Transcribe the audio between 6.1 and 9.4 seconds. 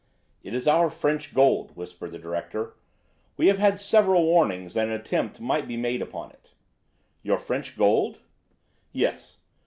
it." "Your French gold?" "Yes.